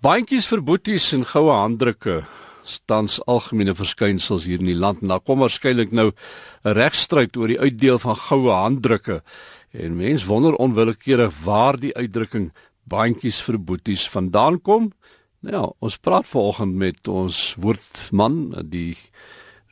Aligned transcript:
Bandjies 0.00 0.46
vir 0.48 0.62
boeties 0.64 1.10
en 1.12 1.26
goue 1.28 1.52
handdrukke 1.52 2.22
tans 2.88 3.18
algemene 3.28 3.74
verskynsels 3.76 4.46
hier 4.48 4.62
in 4.62 4.70
die 4.70 4.76
land 4.78 5.02
en 5.02 5.12
daar 5.12 5.20
kom 5.20 5.42
waarskynlik 5.44 5.92
nou 5.92 6.06
'n 6.64 6.72
regstryd 6.72 7.36
oor 7.36 7.52
die 7.52 7.60
uitdeel 7.60 7.98
van 7.98 8.16
goue 8.16 8.48
handdrukke 8.48 9.20
en 9.76 9.96
mense 9.96 10.24
wonder 10.24 10.56
onwillekeurig 10.56 11.44
waar 11.44 11.76
die 11.76 11.92
uitdrukking 11.92 12.48
bandjies 12.88 13.42
vir 13.42 13.58
boeties 13.58 14.08
vandaan 14.08 14.62
kom. 14.62 14.92
Nou 15.42 15.54
ja, 15.54 15.68
ons 15.80 15.98
praat 15.98 16.26
vanoggend 16.26 16.74
met 16.74 17.08
ons 17.08 17.54
woordman, 17.60 18.54
die 18.70 18.96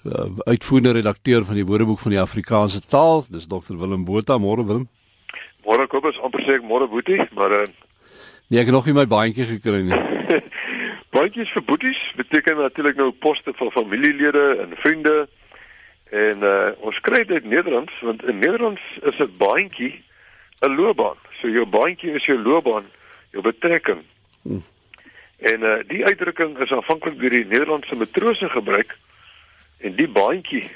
uh, 0.04 0.28
uitvoerende 0.44 0.92
redakteur 0.92 1.44
van 1.44 1.54
die 1.54 1.64
Woordeboek 1.64 1.98
van 1.98 2.12
die 2.12 2.20
Afrikaanse 2.20 2.80
taal, 2.80 3.24
dis 3.30 3.46
Dr 3.46 3.78
Willem 3.78 4.04
Botha, 4.04 4.36
môre 4.38 4.64
Willem. 4.66 4.88
Môre 5.64 5.88
Kobus, 5.88 6.20
amper 6.20 6.44
sê 6.44 6.60
ek 6.60 6.68
môre 6.68 6.88
boetie, 6.88 7.24
maar 7.32 7.50
uh, 7.50 7.66
Nee, 8.48 8.60
ek 8.62 8.70
het 8.70 8.74
nog 8.74 8.86
nie 8.88 8.94
my 8.96 9.04
baantjie 9.04 9.44
gekry 9.44 9.82
nie. 9.84 10.17
Baantjies 11.14 11.52
vir 11.52 11.64
boeties 11.64 12.00
beteken 12.16 12.60
natuurlik 12.60 12.96
nou 12.96 13.10
poste 13.12 13.52
vir 13.56 13.70
familielede 13.72 14.44
en 14.64 14.74
vriende. 14.76 15.28
En 16.10 16.44
uh 16.44 16.70
ons 16.88 17.00
kry 17.04 17.24
dit 17.28 17.42
in 17.42 17.52
Nederlands 17.52 18.00
want 18.00 18.24
in 18.24 18.38
Nederlands 18.38 18.82
is 19.02 19.18
'n 19.20 19.36
baantjie 19.36 20.04
'n 20.60 20.74
loopbaan. 20.74 21.16
So 21.40 21.48
jou 21.48 21.66
baantjie 21.66 22.12
is 22.12 22.26
jou 22.26 22.38
loopbaan, 22.38 22.86
jou 23.30 23.42
betrekking. 23.42 24.02
Hmm. 24.42 24.64
En 25.38 25.60
uh 25.60 25.78
die 25.86 26.04
uitdrukking 26.04 26.58
is 26.58 26.72
aanvanklik 26.72 27.20
deur 27.20 27.30
die 27.30 27.46
Nederlandse 27.46 27.96
matrose 27.96 28.48
gebruik 28.48 28.96
en 29.78 29.94
die 29.94 30.08
baantjie 30.08 30.70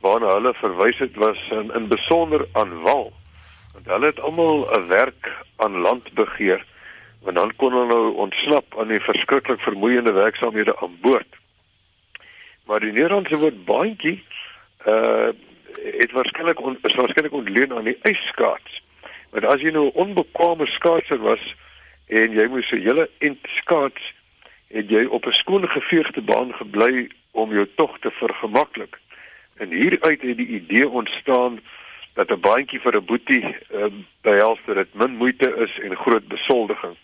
waarna 0.00 0.34
hulle 0.34 0.54
verwys 0.54 0.98
het 0.98 1.16
was 1.16 1.48
in, 1.50 1.72
in 1.72 1.88
besonder 1.88 2.46
aan 2.52 2.82
wal. 2.82 3.12
Want 3.72 3.86
hulle 3.86 4.06
het 4.06 4.20
almal 4.20 4.68
'n 4.70 4.86
werk 4.86 5.44
aan 5.56 5.76
land 5.76 6.12
begeer 6.12 6.66
want 7.24 7.36
dan 7.36 7.52
kon 7.56 7.72
hulle 7.72 7.86
nou 7.86 8.14
ontsnap 8.26 8.78
aan 8.78 8.92
die 8.92 9.00
verskriklik 9.00 9.60
vermoeiende 9.60 10.12
werksaamhede 10.12 10.76
aan 10.78 10.98
boord. 11.00 11.36
Maar 12.64 12.80
die 12.80 12.92
Nederlandse 12.92 13.36
woord 13.36 13.64
baantjie 13.64 14.22
uh 14.86 15.32
het 15.84 16.12
waarskynlik 16.12 16.60
on, 16.60 16.78
is 16.82 16.94
waarskynlik 16.94 17.32
ontleen 17.32 17.72
aan 17.72 17.84
die 17.84 17.98
ysskaats. 18.08 18.80
Want 19.30 19.44
as 19.44 19.60
jy 19.60 19.70
nou 19.70 19.86
'n 19.86 20.00
onbekwame 20.04 20.66
skaatser 20.66 21.18
was 21.20 21.54
en 22.06 22.32
jy 22.32 22.46
moes 22.48 22.72
'n 22.72 22.80
hele 22.80 23.10
ent 23.18 23.46
skaats, 23.48 24.14
het 24.68 24.90
jy 24.90 25.04
op 25.04 25.26
'n 25.26 25.32
skoon 25.32 25.68
geveegde 25.68 26.22
baan 26.22 26.54
gebly 26.54 27.08
om 27.30 27.52
jou 27.52 27.66
tog 27.76 27.98
te 27.98 28.10
vergemaklik. 28.10 29.00
En 29.56 29.70
hieruit 29.70 30.22
het 30.22 30.36
die 30.36 30.46
idee 30.46 30.88
ontstaan 30.88 31.60
dat 32.14 32.30
'n 32.30 32.40
baantjie 32.40 32.80
vir 32.80 32.96
'n 32.96 33.04
boetie 33.04 33.44
uh, 33.44 33.84
behels 34.20 34.58
dat 34.64 34.76
dit 34.76 34.94
min 34.94 35.16
moeite 35.16 35.56
is 35.56 35.78
en 35.78 35.96
groot 35.96 36.28
besoldiging. 36.28 36.96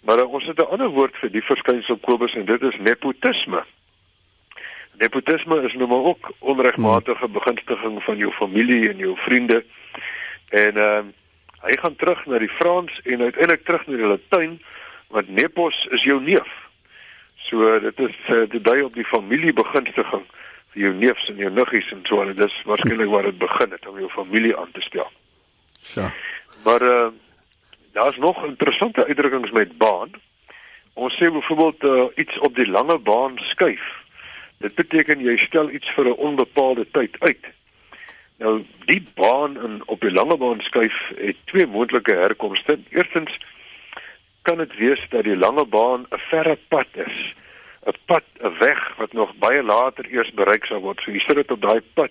Maar 0.00 0.18
uh, 0.18 0.32
ons 0.32 0.46
het 0.46 0.58
'n 0.58 0.70
ander 0.70 0.88
woord 0.88 1.16
vir 1.16 1.30
die 1.30 1.42
verskynsel 1.42 1.96
Kobus 1.96 2.34
en 2.34 2.44
dit 2.44 2.62
is 2.62 2.78
nepotisme. 2.78 3.64
Nepotisme 4.92 5.62
is 5.62 5.74
nou 5.74 5.88
maar 5.88 6.04
ook 6.04 6.32
onregmatige 6.38 7.24
hmm. 7.24 7.32
begunstiging 7.32 8.02
van 8.02 8.16
jou 8.16 8.32
familie 8.32 8.88
en 8.88 8.96
jou 8.96 9.16
vriende. 9.16 9.64
En 10.48 10.76
ehm 10.76 11.06
uh, 11.06 11.12
hy 11.60 11.76
gaan 11.76 11.96
terug 11.96 12.26
na 12.26 12.38
die 12.38 12.48
Frans 12.48 13.00
en 13.04 13.20
uiteindelik 13.20 13.64
terug 13.64 13.86
na 13.86 13.96
die 13.96 14.06
Latyn 14.06 14.62
want 15.08 15.28
nepos 15.28 15.86
is 15.90 16.02
jou 16.02 16.20
neef. 16.22 16.48
So 17.36 17.80
dit 17.80 17.98
is 18.00 18.16
uh, 18.28 18.48
dit 18.48 18.64
dui 18.64 18.80
op 18.82 18.94
die 18.94 19.04
familiebegunstiging 19.04 20.24
vir 20.70 20.82
jou 20.82 20.92
neefs 20.94 21.28
en 21.28 21.36
jou 21.36 21.50
niggies 21.50 21.92
en 21.92 22.04
so 22.06 22.22
en 22.22 22.32
dit 22.34 22.46
is 22.46 22.62
waarskynlik 22.64 23.10
waar 23.10 23.26
dit 23.28 23.38
begin 23.38 23.70
het 23.70 23.86
om 23.86 23.98
jou 23.98 24.10
familie 24.10 24.56
aan 24.56 24.70
te 24.72 24.80
stel. 24.80 25.10
Ja. 25.94 26.12
Maar 26.64 26.82
uh 26.82 27.08
daar's 27.92 28.16
nog 28.16 28.44
interessante 28.44 29.06
uitdrukkings 29.06 29.50
met 29.50 29.78
baan. 29.78 30.10
Ons 30.92 31.14
sê 31.14 31.30
byvoorbeeld 31.32 31.84
uh, 31.84 32.04
iets 32.14 32.38
op 32.38 32.56
die 32.56 32.70
lange 32.70 32.98
baan 32.98 33.38
skuif. 33.38 34.02
Dit 34.58 34.74
beteken 34.74 35.20
jy 35.20 35.36
stel 35.36 35.70
iets 35.70 35.90
vir 35.90 36.06
'n 36.06 36.20
onbepaalde 36.28 36.86
tyd 36.90 37.16
uit. 37.20 37.44
Nou 38.38 38.64
die 38.84 39.06
baan 39.14 39.56
in 39.62 39.82
op 39.86 40.00
die 40.00 40.12
lange 40.12 40.36
baan 40.36 40.60
skuif 40.60 41.12
het 41.16 41.36
twee 41.44 41.66
moontlike 41.66 42.12
herkomste. 42.12 42.78
Eerstens 42.88 43.38
kan 44.42 44.58
dit 44.58 44.76
wees 44.76 45.06
dat 45.08 45.24
die 45.24 45.36
lange 45.36 45.64
baan 45.64 46.06
'n 46.10 46.18
verre 46.18 46.58
pad 46.68 46.86
is. 46.92 47.34
'n 47.86 47.96
Pad, 48.04 48.24
'n 48.40 48.58
weg 48.58 48.96
wat 48.96 49.12
nog 49.12 49.34
baie 49.34 49.62
later 49.62 50.04
eers 50.10 50.32
bereik 50.32 50.64
sal 50.64 50.80
word. 50.80 51.00
So 51.00 51.10
jy 51.10 51.18
sit 51.18 51.36
dit 51.36 51.50
op 51.50 51.62
daai 51.62 51.80
pad 51.94 52.10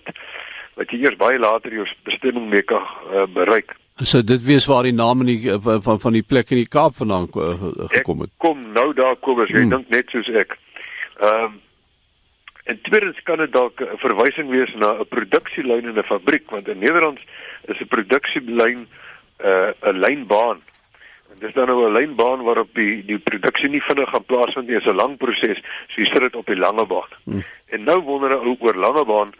wat 0.74 0.90
jy 0.90 0.98
eers 1.02 1.16
baie 1.16 1.38
later 1.38 1.72
jou 1.72 1.86
bestemming 2.02 2.48
mee 2.48 2.62
kan 2.62 2.86
uh, 3.12 3.26
bereik. 3.26 3.76
So 4.04 4.22
dit 4.24 4.42
wees 4.42 4.64
waar 4.66 4.82
die 4.82 4.94
naam 4.96 5.20
in 5.20 5.26
die 5.26 5.50
eh, 5.50 5.76
van 5.84 6.00
van 6.00 6.12
die 6.12 6.22
plek 6.22 6.50
in 6.50 6.62
die 6.62 6.68
Kaap 6.68 6.96
vandaan 6.96 7.28
eh, 7.34 7.64
gekom 7.96 8.24
het. 8.24 8.30
Ek 8.32 8.44
kom 8.44 8.62
nou 8.72 8.92
daar 8.96 9.16
Kobus, 9.16 9.52
jy 9.52 9.66
hmm. 9.66 9.74
dink 9.74 9.90
net 9.92 10.14
soos 10.14 10.30
ek. 10.32 10.56
Ehm 11.20 11.50
um, 11.50 11.58
en 12.70 12.78
tweedens 12.86 13.18
kan 13.26 13.40
dit 13.42 13.50
dalk 13.52 13.80
'n 13.82 13.98
verwysing 13.98 14.48
wees 14.48 14.72
na 14.78 14.92
'n 15.00 15.08
produksielyn 15.08 15.88
in 15.90 15.98
'n 15.98 16.06
fabriek 16.06 16.50
want 16.50 16.68
in 16.68 16.78
Nederland 16.78 17.20
is 17.66 17.80
'n 17.80 17.88
produksielyn 17.88 18.86
'n 18.86 18.88
uh, 19.44 19.72
'n 19.82 19.98
lynbaan. 19.98 20.62
En 21.32 21.36
dis 21.38 21.52
dan 21.52 21.66
nou 21.66 21.88
'n 21.88 21.92
lynbaan 21.92 22.42
waarop 22.42 22.68
die 22.74 23.04
die 23.04 23.18
produksie 23.18 23.68
nie 23.68 23.82
vinnig 23.82 24.08
gaan 24.08 24.24
plaasvind 24.24 24.66
nie, 24.68 24.76
is 24.76 24.86
'n 24.86 24.94
lang 24.94 25.16
proses. 25.16 25.60
So 25.88 26.00
jy 26.00 26.06
sit 26.06 26.20
dit 26.20 26.36
op 26.36 26.46
die 26.46 26.56
lange 26.56 26.86
baan. 26.86 27.10
Hmm. 27.24 27.44
En 27.66 27.84
nou 27.84 28.00
wonder 28.00 28.32
ek 28.32 28.46
ook 28.46 28.62
oor 28.62 28.74
lange 28.74 29.04
baan 29.04 29.32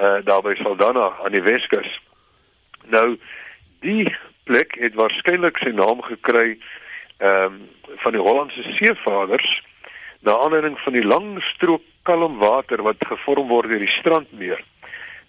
uh 0.00 0.16
eh, 0.16 0.24
daar 0.24 0.42
by 0.42 0.54
Saldanha 0.54 1.12
aan 1.24 1.32
die 1.32 1.42
Weskus. 1.42 2.00
Nou 2.86 3.18
Die 3.80 4.10
plek 4.44 4.74
het 4.76 4.94
waarskynlik 4.94 5.56
sy 5.56 5.70
naam 5.72 6.02
gekry 6.04 6.58
ehm 7.18 7.54
um, 7.54 7.60
van 8.00 8.12
die 8.12 8.20
Hollandse 8.22 8.62
seevaders 8.76 9.62
na 10.20 10.34
aanleiding 10.36 10.76
van 10.80 10.92
die 10.92 11.04
lang 11.04 11.42
strook 11.42 11.82
kalm 12.02 12.36
water 12.38 12.82
wat 12.86 13.06
gevorm 13.08 13.48
word 13.48 13.72
deur 13.72 13.82
die 13.82 13.90
strandmeer. 13.90 14.60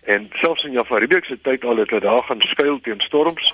En 0.04 0.28
selfs 0.36 0.68
in 0.68 0.76
Javarebeek 0.76 1.26
se 1.26 1.40
tyd 1.42 1.66
al 1.66 1.82
het 1.82 1.90
hulle 1.90 2.04
daar 2.06 2.24
gaan 2.28 2.44
skuil 2.44 2.80
teen 2.80 3.00
storms. 3.02 3.54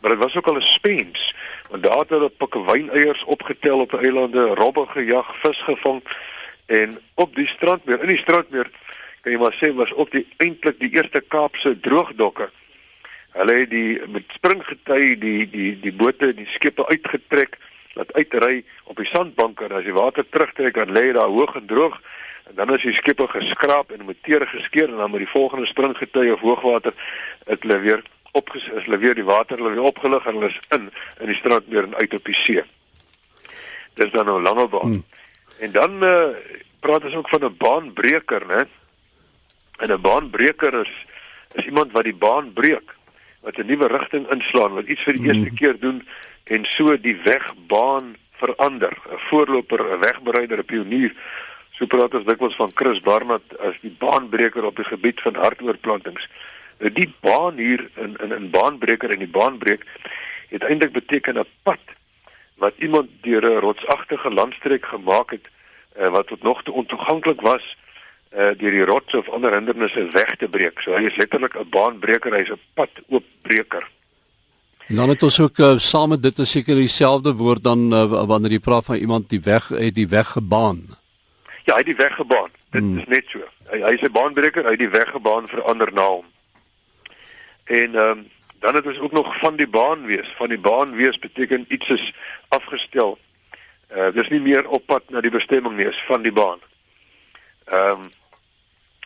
Maar 0.00 0.14
dit 0.14 0.22
was 0.22 0.36
ook 0.36 0.46
al 0.46 0.56
'n 0.56 0.70
spens, 0.78 1.34
want 1.68 1.82
daar 1.82 1.98
het 1.98 2.14
hulle 2.14 2.30
pikkewyneiers 2.30 3.24
opgetel 3.24 3.80
op 3.80 3.90
die 3.90 4.00
eilande, 4.00 4.46
robbe 4.54 4.86
gejag, 4.86 5.36
vis 5.42 5.58
gevang 5.58 6.02
en 6.66 6.98
op 7.14 7.34
die 7.34 7.46
strandmeer, 7.46 8.00
in 8.00 8.14
die 8.14 8.22
strandmeer 8.22 8.70
kan 9.20 9.32
jy 9.32 9.38
maar 9.38 9.58
sê 9.58 9.74
was 9.74 9.92
ook 9.92 10.10
die 10.10 10.26
eintlik 10.36 10.78
die 10.80 10.90
eerste 10.90 11.20
Kaapse 11.20 11.80
droogdokke 11.80 12.50
Hulle 13.32 13.52
het 13.52 13.70
die 13.70 14.00
met 14.10 14.32
springgety 14.34 15.18
die 15.18 15.50
die 15.50 15.72
die 15.80 15.92
bote, 15.92 16.34
die 16.34 16.48
skepe 16.50 16.86
uitgetrek, 16.88 17.58
laat 17.94 18.12
uitry 18.12 18.64
op 18.84 18.96
die 18.96 19.06
sandbanke 19.06 19.64
en 19.64 19.76
as 19.78 19.86
die 19.86 19.94
water 19.94 20.26
terugtrek 20.28 20.74
dan 20.74 20.92
lê 20.94 21.10
daar 21.12 21.30
hoog 21.30 21.54
en 21.58 21.66
droog 21.66 22.00
en 22.50 22.54
dan 22.58 22.72
as 22.74 22.82
die 22.86 22.94
skepe 22.94 23.26
geskraap 23.30 23.92
en 23.94 24.04
met 24.06 24.22
teer 24.26 24.46
geskeer 24.46 24.88
en 24.90 25.02
dan 25.02 25.10
met 25.10 25.24
die 25.24 25.30
volgende 25.30 25.66
springgety 25.66 26.30
of 26.34 26.40
hoogwater 26.40 26.94
het 27.46 27.62
hulle 27.62 27.78
weer 27.78 28.02
opges 28.32 28.68
is 28.68 28.86
hulle 28.86 28.98
weer 29.02 29.14
die 29.18 29.26
water 29.26 29.58
hulle 29.58 29.74
weer 29.74 29.90
opgelig 29.90 30.26
en 30.26 30.38
hulle 30.38 30.50
is 30.50 30.60
in 30.76 30.90
in 31.18 31.32
die 31.32 31.38
strandmeer 31.38 31.88
en 31.88 31.94
uit 31.94 32.14
op 32.14 32.24
die 32.24 32.36
see. 32.38 32.64
Dis 33.98 34.12
dan 34.14 34.26
nou 34.30 34.40
lange 34.42 34.68
baan. 34.68 34.94
Hmm. 34.94 35.04
En 35.58 35.72
dan 35.72 36.04
uh, 36.04 36.30
praat 36.80 37.04
ons 37.04 37.14
ook 37.14 37.28
van 37.28 37.44
'n 37.44 37.56
baanbreker, 37.56 38.46
né? 38.46 38.64
En 39.78 39.90
'n 39.92 40.00
baanbreker 40.00 40.80
is 40.80 40.94
is 41.54 41.66
iemand 41.66 41.92
wat 41.92 42.04
die 42.04 42.14
baan 42.14 42.52
breek 42.52 42.94
wat 43.40 43.58
'n 43.58 43.66
nuwe 43.66 43.86
rigting 43.86 44.30
inslaan, 44.30 44.74
wat 44.74 44.86
iets 44.86 45.02
vir 45.02 45.12
die 45.12 45.26
eerste 45.26 45.50
mm. 45.50 45.56
keer 45.56 45.78
doen 45.80 46.06
en 46.44 46.64
so 46.64 47.00
die 47.00 47.16
wegbaan 47.24 48.16
verander. 48.32 48.92
'n 49.10 49.18
Voorloper, 49.28 49.80
'n 49.80 50.00
wegbereider, 50.00 50.58
'n 50.58 50.64
pionier. 50.64 51.12
So 51.70 51.86
praat 51.86 52.14
ons 52.14 52.26
dikwels 52.26 52.56
van 52.56 52.70
Chris 52.74 53.00
Barnard 53.00 53.58
as 53.58 53.76
die 53.80 53.94
baanbreker 53.98 54.64
op 54.64 54.76
die 54.76 54.84
gebied 54.84 55.20
van 55.20 55.34
hartoortplantings. 55.34 56.28
Nou 56.78 56.92
die 56.92 57.14
baan 57.20 57.56
hier 57.56 57.90
in 57.96 58.16
in 58.16 58.32
'n 58.32 58.50
baanbreker 58.50 59.10
en 59.10 59.18
die 59.18 59.34
baanbreek 59.38 59.84
het 60.48 60.64
eintlik 60.64 60.92
beteken 60.92 61.38
'n 61.38 61.46
pad 61.62 61.84
wat 62.56 62.74
iemand 62.76 63.08
deur 63.20 63.44
'n 63.44 63.60
rotsagtige 63.60 64.30
landstreek 64.30 64.86
gemaak 64.86 65.30
het 65.30 65.48
uh, 66.00 66.08
wat 66.08 66.26
tot 66.26 66.42
nog 66.42 66.62
toe 66.62 66.74
ontoeganklik 66.74 67.40
was 67.40 67.76
uh 68.30 68.52
deur 68.58 68.70
die 68.70 68.84
rots 68.84 69.14
of 69.14 69.28
ander 69.28 69.52
hindernisse 69.52 70.04
weg 70.10 70.36
te 70.36 70.48
breek. 70.48 70.80
So 70.80 70.94
hy 70.94 71.08
is 71.08 71.16
letterlik 71.16 71.56
'n 71.58 71.68
baanbreker, 71.68 72.32
hy's 72.32 72.50
'n 72.50 72.60
pad 72.74 72.90
oopbreker. 73.50 73.88
En 74.86 74.96
dan 74.96 75.08
het 75.08 75.22
ons 75.22 75.40
ook 75.40 75.58
uh, 75.58 75.78
saam 75.78 76.08
met 76.08 76.22
dit 76.22 76.38
'n 76.38 76.44
seker 76.44 76.74
dieselfde 76.74 77.32
woord 77.32 77.62
dan 77.62 77.92
uh, 77.92 78.26
wanneer 78.26 78.50
jy 78.50 78.58
praat 78.58 78.84
van 78.84 78.96
iemand 78.96 79.28
die 79.28 79.40
weg 79.40 79.68
het 79.68 79.94
die 79.94 80.08
weg 80.08 80.28
gebaan. 80.28 80.98
Ja, 81.64 81.72
hy 81.72 81.78
het 81.78 81.86
die 81.86 81.96
weg 81.96 82.14
gebaan. 82.14 82.50
Dit 82.70 82.82
hmm. 82.82 82.98
is 82.98 83.06
net 83.06 83.24
so. 83.26 83.38
Hy 83.70 83.78
hy's 83.78 84.02
'n 84.02 84.12
baanbreker, 84.12 84.64
hy 84.64 84.70
het 84.70 84.78
die 84.78 84.88
weg 84.88 85.10
gebaan 85.10 85.48
vir 85.48 85.62
ander 85.62 85.92
na 85.92 86.06
hom. 86.06 86.26
En 87.64 87.94
ehm 87.94 88.18
um, 88.18 88.28
dan 88.60 88.74
het 88.74 88.86
ons 88.86 88.98
ook 88.98 89.12
nog 89.12 89.38
van 89.38 89.56
die 89.56 89.68
baan 89.68 90.04
wees. 90.04 90.28
Van 90.36 90.48
die 90.48 90.58
baan 90.58 90.92
wees 90.92 91.18
beteken 91.18 91.64
iets 91.68 91.88
is 91.88 92.14
afgestel. 92.48 93.18
Uh 93.96 94.10
dis 94.12 94.28
nie 94.28 94.40
meer 94.40 94.68
op 94.68 94.86
pad 94.86 95.02
na 95.10 95.20
die 95.20 95.30
bestemming 95.30 95.76
nie, 95.76 95.86
is 95.86 96.02
van 96.06 96.22
die 96.22 96.32
baan. 96.32 96.58
Ehm 97.64 97.90
um, 97.90 98.10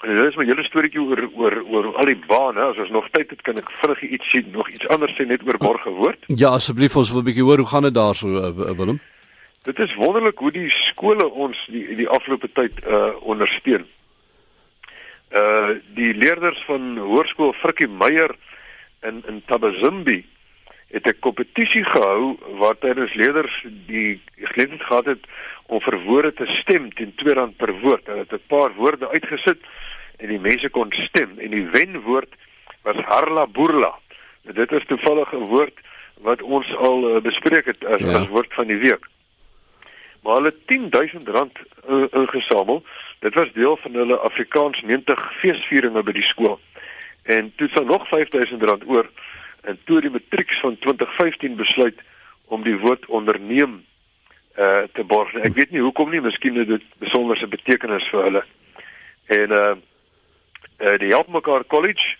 En 0.04 0.12
dit 0.12 0.26
is 0.28 0.36
my 0.36 0.44
hele 0.44 0.64
storieetjie 0.66 1.00
oor 1.00 1.22
oor 1.32 1.54
oor 1.72 1.86
al 1.96 2.10
die 2.10 2.18
bane. 2.28 2.60
As 2.60 2.80
ons 2.82 2.92
nog 2.92 3.06
tyd 3.14 3.30
het, 3.32 3.40
kan 3.46 3.56
ek 3.60 3.70
vinnig 3.80 4.02
iets 4.04 4.30
sien, 4.34 4.50
nog 4.52 4.68
iets 4.68 4.88
anders 4.92 5.14
sê 5.16 5.24
net 5.24 5.44
oor 5.48 5.56
môre 5.62 5.94
woord. 5.96 6.28
Ja, 6.28 6.52
asseblief 6.52 6.96
ons 7.00 7.12
wil 7.12 7.22
'n 7.22 7.28
bietjie 7.30 7.46
hoor 7.46 7.62
hoe 7.64 7.70
gaan 7.72 7.88
dit 7.88 7.94
daar 7.94 8.14
so 8.14 8.28
uh, 8.28 8.76
Willem? 8.76 9.00
Dit 9.64 9.78
is 9.78 9.94
wonderlik 9.94 10.38
hoe 10.38 10.52
die 10.52 10.68
skole 10.68 11.24
ons 11.24 11.56
die 11.72 11.96
die 11.96 12.08
afgelope 12.08 12.52
tyd 12.52 12.84
uh 12.84 13.16
ondersteun. 13.22 13.86
Uh 15.32 15.80
die 15.96 16.12
leerders 16.14 16.60
van 16.68 16.98
Hoërskool 16.98 17.52
Frikkie 17.52 17.88
Meyer 17.88 18.36
in 19.00 19.22
in 19.26 19.42
Tabazimbi 19.46 20.20
het 20.94 21.06
'n 21.06 21.18
kompetisie 21.18 21.84
gehou 21.84 22.36
waar 22.60 22.78
tydens 22.78 23.14
leerders 23.14 23.66
die 23.86 24.22
geleentheid 24.34 24.82
gehad 24.82 25.04
het 25.04 25.22
om 25.66 25.80
vir 25.80 25.98
woorde 26.02 26.32
te 26.32 26.46
stem 26.46 26.92
teen 26.94 27.12
R2 27.14 27.56
per 27.56 27.72
woord. 27.80 28.06
Hulle 28.06 28.18
het 28.18 28.32
'n 28.32 28.46
paar 28.46 28.74
woorde 28.74 29.10
uitgesit 29.10 29.60
en 30.16 30.28
die 30.28 30.40
mense 30.40 30.68
kon 30.68 30.92
stem 30.92 31.38
en 31.38 31.50
die 31.50 31.66
wenwoord 31.66 32.32
was 32.82 32.96
harla 32.96 33.46
burla. 33.46 33.98
Dit 34.42 34.72
is 34.72 34.84
toevallig 34.84 35.32
'n 35.32 35.48
woord 35.50 35.78
wat 36.14 36.42
ons 36.42 36.76
al 36.76 37.16
uh, 37.16 37.20
bespreek 37.20 37.64
het 37.64 37.84
as, 37.84 38.00
ja. 38.00 38.18
as 38.18 38.28
woord 38.28 38.54
van 38.54 38.66
die 38.66 38.78
week. 38.78 39.08
Maar 40.22 40.34
hulle 40.34 40.54
10000 40.64 41.28
rand 41.28 41.58
uh, 41.88 42.04
ingesamel. 42.10 42.84
Dit 43.18 43.34
was 43.34 43.52
deel 43.52 43.76
van 43.76 43.92
hulle 43.94 44.18
Afrikaans 44.18 44.82
90 44.82 45.32
feesvieringe 45.34 46.02
by 46.02 46.12
die 46.12 46.22
skool. 46.22 46.60
En 47.22 47.52
toe 47.56 47.68
sal 47.68 47.84
nog 47.84 48.08
5000 48.08 48.62
rand 48.62 48.82
oor 48.86 49.10
en 49.64 49.78
toe 49.84 50.00
die 50.00 50.10
matrieks 50.10 50.60
van 50.60 50.78
2015 50.78 51.56
besluit 51.56 52.00
om 52.52 52.62
die 52.62 52.76
woord 52.78 53.06
onderneem 53.06 53.82
uh 54.58 54.84
te 54.92 55.04
borg. 55.04 55.32
Ek 55.34 55.56
weet 55.56 55.72
nie 55.74 55.82
hoekom 55.82 56.12
nie, 56.12 56.20
miskien 56.22 56.54
het 56.60 56.68
dit 56.68 56.84
besonderse 57.02 57.48
betekenis 57.50 58.06
vir 58.12 58.22
hulle. 58.28 58.44
En 59.26 59.50
uh 59.50 59.74
uh 60.78 60.98
die 61.02 61.10
Help 61.10 61.32
Mekaar 61.34 61.66
College 61.66 62.16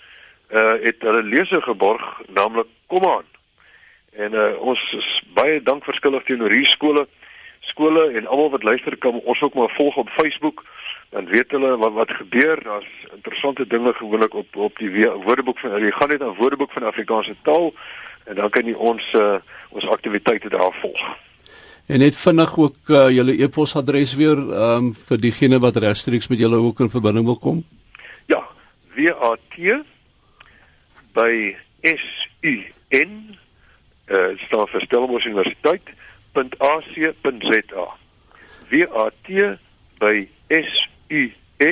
uh 0.50 0.74
het 0.82 1.02
hulle 1.02 1.22
lese 1.22 1.60
geborg 1.62 2.22
naamlik 2.28 2.70
kom 2.86 3.06
aan. 3.06 3.28
En 4.12 4.34
uh 4.34 4.50
ons 4.58 4.82
is 4.98 5.10
baie 5.34 5.62
dankverskuldig 5.62 6.26
teenoor 6.26 6.50
hierdie 6.50 6.72
skole 6.72 7.06
skole 7.64 8.10
en 8.12 8.26
almal 8.26 8.50
wat 8.50 8.62
luister 8.62 8.96
kan 8.96 9.20
ons 9.24 9.42
ook 9.42 9.54
maar 9.54 9.70
volg 9.70 9.96
op 9.96 10.08
Facebook 10.08 10.64
dan 11.10 11.26
weet 11.26 11.50
hulle 11.50 11.76
wat 11.76 11.92
wat 11.92 12.10
gebeur 12.10 12.62
daar's 12.62 12.88
interessante 13.14 13.66
dinge 13.66 13.92
gewoonlik 13.94 14.34
op 14.34 14.56
op 14.56 14.78
die 14.78 15.08
woordeboek 15.08 15.58
van 15.58 15.78
jy 15.82 15.90
gaan 15.90 16.08
net 16.08 16.20
na 16.20 16.34
woordeboek 16.34 16.72
van 16.72 16.90
Afrikaanse 16.90 17.36
taal 17.42 17.72
en 18.24 18.34
dan 18.34 18.50
kan 18.50 18.66
jy 18.66 18.74
ons 18.74 19.12
uh, 19.12 19.36
ons 19.68 19.86
aktiwiteite 19.88 20.48
daar 20.48 20.72
volg. 20.80 21.02
En 21.86 21.98
net 22.00 22.16
vinnig 22.16 22.56
ook 22.58 22.76
uh, 22.88 23.08
julle 23.12 23.36
e-posadres 23.44 24.14
weer 24.16 24.38
um, 24.38 24.94
vir 25.08 25.20
diegene 25.20 25.58
wat 25.60 25.76
regstreeks 25.76 26.30
met 26.32 26.40
julle 26.40 26.56
ook 26.56 26.80
in 26.80 26.90
verbinding 26.90 27.26
wil 27.28 27.36
kom. 27.36 27.64
Ja, 28.26 28.40
WAT 28.96 29.58
by 31.14 31.56
SUN 31.82 33.12
eh 34.04 34.16
uh, 34.16 34.38
staan 34.38 34.68
vir 34.68 34.80
Stellenbosch 34.80 35.28
Universiteit.ac.za. 36.34 37.86
WAT 38.70 39.14
by 40.00 40.28
SUN.ac.za 40.50 41.64